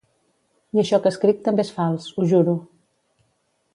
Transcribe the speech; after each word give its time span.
I 0.77 0.79
això 0.83 0.99
que 1.03 1.11
escric 1.15 1.43
també 1.49 1.65
és 1.67 1.71
fals, 1.77 2.09
ho 2.23 2.27
juro. 2.33 2.57